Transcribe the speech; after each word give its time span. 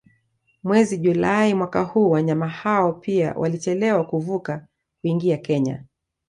Mwezi 0.63 0.97
Julai 0.97 1.53
mwaka 1.53 1.81
huu 1.81 2.09
wanyama 2.11 2.47
hao 2.47 2.93
pia 2.93 3.33
walichelewa 3.33 4.03
kuvuka 4.05 4.67
kuingia 5.01 5.37
Kenya 5.37 5.83